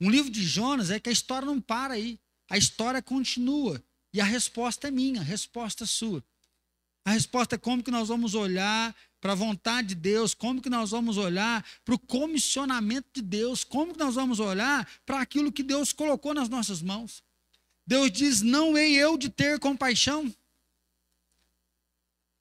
[0.00, 2.18] Um livro de Jonas é que a história não para aí.
[2.48, 3.82] A história continua.
[4.12, 6.24] E a resposta é minha, a resposta é sua.
[7.04, 10.68] A resposta é como que nós vamos olhar para a vontade de Deus, como que
[10.68, 15.52] nós vamos olhar para o comissionamento de Deus, como que nós vamos olhar para aquilo
[15.52, 17.22] que Deus colocou nas nossas mãos.
[17.86, 20.34] Deus diz: Não hei eu de ter compaixão.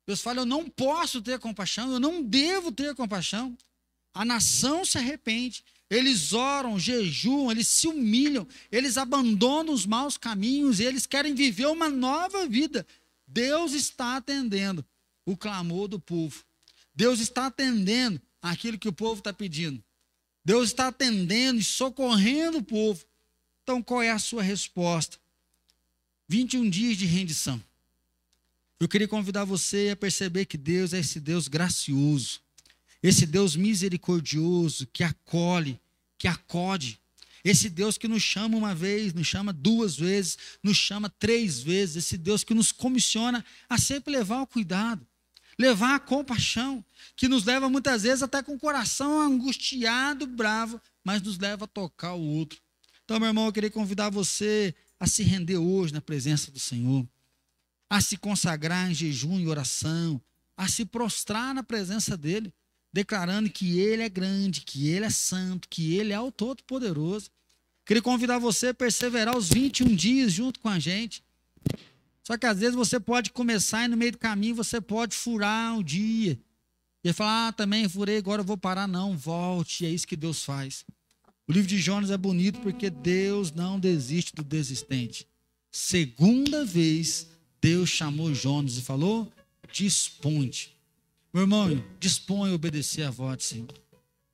[0.07, 3.55] Deus fala: Eu não posso ter compaixão, eu não devo ter compaixão.
[4.13, 10.79] A nação se arrepende, eles oram, jejuam, eles se humilham, eles abandonam os maus caminhos,
[10.79, 12.85] eles querem viver uma nova vida.
[13.27, 14.83] Deus está atendendo
[15.25, 16.43] o clamor do povo.
[16.93, 19.83] Deus está atendendo aquilo que o povo está pedindo.
[20.43, 23.03] Deus está atendendo e socorrendo o povo.
[23.63, 25.17] Então, qual é a sua resposta?
[26.27, 27.61] 21 dias de rendição.
[28.79, 32.41] Eu queria convidar você a perceber que Deus é esse Deus gracioso.
[33.01, 35.79] Esse Deus misericordioso que acolhe,
[36.17, 36.99] que acode.
[37.43, 41.97] Esse Deus que nos chama uma vez, nos chama duas vezes, nos chama três vezes.
[41.97, 45.05] Esse Deus que nos comissiona a sempre levar o cuidado,
[45.58, 46.84] levar a compaixão,
[47.15, 51.67] que nos leva muitas vezes até com o coração angustiado, bravo, mas nos leva a
[51.67, 52.60] tocar o outro.
[53.03, 57.08] Então, meu irmão, eu queria convidar você a se render hoje na presença do Senhor,
[57.88, 60.19] a se consagrar em jejum e oração,
[60.58, 62.51] a se prostrar na presença dEle
[62.95, 67.29] declarando que Ele é grande, que Ele é santo, que Ele é o Todo-Poderoso.
[67.86, 71.21] Queria convidar você a perseverar os 21 dias junto com a gente.
[72.23, 75.77] Só que às vezes você pode começar e no meio do caminho você pode furar
[75.77, 76.39] um dia.
[77.03, 78.88] E falar, ah, também furei, agora eu vou parar.
[78.88, 79.86] Não, volte.
[79.86, 80.86] É isso que Deus faz.
[81.45, 85.27] O livro de Jonas é bonito porque Deus não desiste do desistente.
[85.69, 87.27] Segunda vez,
[87.62, 89.29] Deus chamou Jonas e falou:
[89.69, 90.74] disponte.
[91.35, 93.73] Meu irmão, disponha a obedecer a voz do Senhor.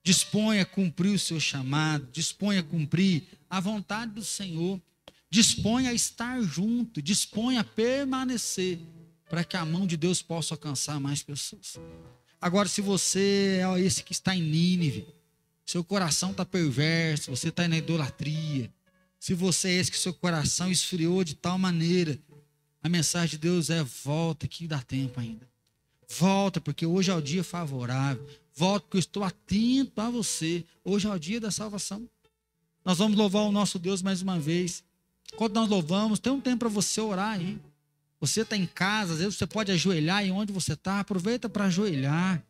[0.03, 2.07] Disponha a cumprir o seu chamado.
[2.11, 4.79] Disponha a cumprir a vontade do Senhor.
[5.27, 7.01] Disponha a estar junto.
[7.01, 8.77] Disponha a permanecer
[9.27, 11.79] para que a mão de Deus possa alcançar mais pessoas.
[12.39, 15.07] Agora, se você é esse que está em Nínive,
[15.65, 18.71] seu coração está perverso, você está na idolatria,
[19.19, 22.19] se você é esse que seu coração esfriou de tal maneira,
[22.83, 25.50] a mensagem de Deus é: volta, que dá tempo ainda.
[26.17, 28.27] Volta, porque hoje é o dia favorável.
[28.53, 30.65] Volta, porque eu estou atento a você.
[30.83, 32.07] Hoje é o dia da salvação.
[32.83, 34.83] Nós vamos louvar o nosso Deus mais uma vez.
[35.37, 37.57] Quando nós louvamos, tem um tempo para você orar aí.
[38.19, 41.65] Você está em casa, às vezes você pode ajoelhar e onde você está, aproveita para
[41.65, 42.43] ajoelhar.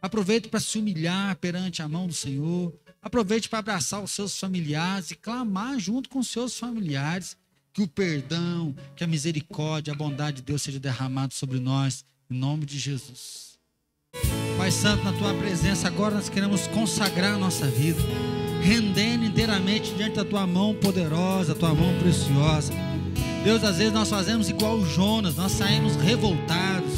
[0.00, 2.72] Aproveite para se humilhar perante a mão do Senhor.
[3.02, 7.36] Aproveite para abraçar os seus familiares e clamar junto com os seus familiares
[7.70, 12.36] que o perdão, que a misericórdia, a bondade de Deus seja derramado sobre nós em
[12.36, 13.54] nome de Jesus.
[14.58, 18.00] Pai Santo, na tua presença, agora nós queremos consagrar a nossa vida,
[18.60, 22.72] rendendo inteiramente diante da tua mão poderosa, a tua mão preciosa.
[23.44, 26.94] Deus, às vezes nós fazemos igual Jonas, nós saímos revoltados,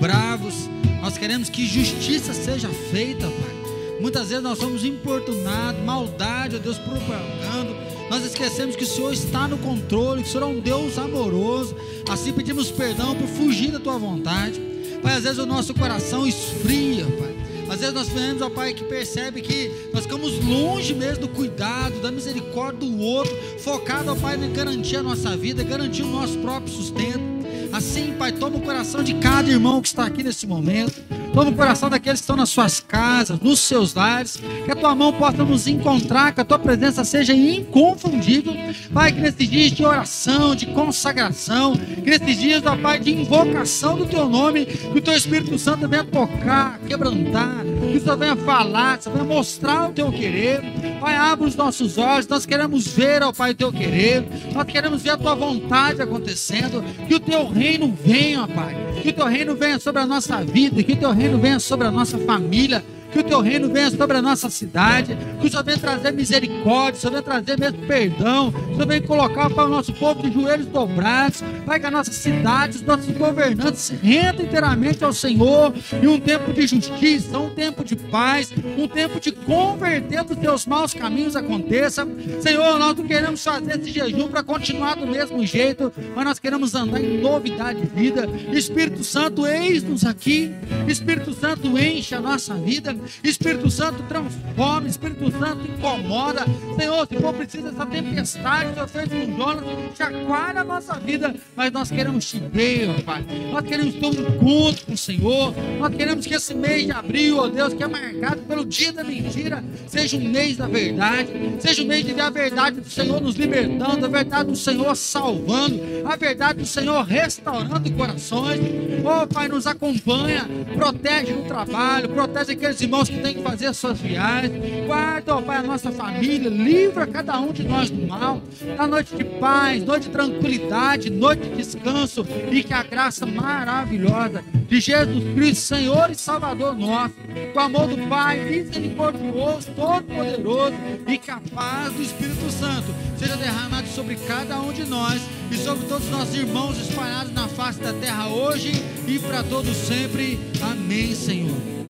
[0.00, 0.68] bravos,
[1.00, 3.62] nós queremos que justiça seja feita, Pai.
[4.00, 7.72] Muitas vezes nós somos importunados, maldade, ó Deus, propagando.
[8.10, 11.76] Nós esquecemos que o Senhor está no controle, que o Senhor é um Deus amoroso.
[12.10, 14.71] Assim pedimos perdão por fugir da tua vontade.
[15.02, 17.32] Pai, às vezes o nosso coração esfria, Pai.
[17.68, 22.00] Às vezes nós vemos, ó Pai, que percebe que nós ficamos longe mesmo do cuidado,
[22.00, 26.38] da misericórdia do outro, focado, ó Pai, em garantir a nossa vida, garantir o nosso
[26.38, 27.31] próprio sustento.
[27.72, 31.00] Assim, Pai, toma o coração de cada irmão que está aqui nesse momento.
[31.32, 34.38] Toma o coração daqueles que estão nas suas casas, nos seus lares.
[34.64, 38.54] Que a tua mão possa nos encontrar, que a tua presença seja inconfundível.
[38.92, 43.96] Pai, que nesses dias de oração, de consagração, que nesses dias, ó Pai, de invocação
[43.96, 48.36] do teu nome, que o teu Espírito Santo venha tocar, quebrantar, que o Senhor venha
[48.36, 50.62] falar, que o Senhor venha mostrar o teu querer.
[51.00, 54.24] Pai, abre os nossos olhos, nós queremos ver, ó Pai, o teu querer,
[54.54, 59.10] nós queremos ver a tua vontade acontecendo, que o teu reino venha, ó Pai, que
[59.10, 61.90] o teu reino venha sobre a nossa vida, que o teu reino venha sobre a
[61.90, 62.82] nossa família,
[63.12, 66.98] que o teu reino venha sobre a nossa cidade, que o Senhor venha trazer misericórdia,
[66.98, 70.32] o Senhor venha trazer mesmo perdão, o Senhor venha colocar para o nosso povo de
[70.32, 76.08] joelhos dobrados, para que a nossa cidade, os nossos governantes rendam inteiramente ao Senhor, e
[76.08, 80.94] um tempo de justiça, um tempo de paz, um tempo de converter dos teus maus
[80.94, 82.06] caminhos aconteça.
[82.40, 86.74] Senhor, nós não queremos fazer esse jejum para continuar do mesmo jeito, mas nós queremos
[86.74, 88.26] andar em novidade de vida.
[88.52, 90.52] Espírito Santo, eis-nos aqui.
[90.88, 92.96] Espírito Santo, enche a nossa vida.
[93.22, 96.44] Espírito Santo transforma, Espírito Santo incomoda.
[96.78, 99.64] Senhor, se for preciso essa tempestade, Senhor fez com Jonas,
[99.96, 103.24] chacoalha a nossa vida, mas nós queremos te ver, ó Pai.
[103.52, 105.54] Nós queremos ter um encontro com o Senhor.
[105.78, 109.04] Nós queremos que esse mês de abril, ó Deus, que é marcado pelo dia da
[109.04, 111.30] mentira, seja um mês da verdade,
[111.60, 114.94] seja um mês de ver a verdade do Senhor nos libertando, a verdade do Senhor
[114.96, 118.60] salvando, a verdade do Senhor restaurando corações.
[119.04, 123.66] Ó Pai, nos acompanha, protege no trabalho, protege aqueles irmãos irmãos que têm que fazer
[123.66, 124.52] as suas viagens.
[124.86, 126.50] Guarda, ó Pai, a nossa família.
[126.50, 128.42] Livra cada um de nós do mal.
[128.76, 132.26] Na noite de paz, noite de tranquilidade, noite de descanso.
[132.50, 137.14] E que a graça maravilhosa de Jesus Cristo, Senhor e Salvador nosso,
[137.54, 140.74] com o amor do Pai, misericordioso, todo-poderoso
[141.08, 146.04] e capaz do Espírito Santo, seja derramado sobre cada um de nós e sobre todos
[146.04, 148.72] os nossos irmãos espalhados na face da terra hoje
[149.08, 150.38] e para todos sempre.
[150.60, 151.72] Amém, Senhor.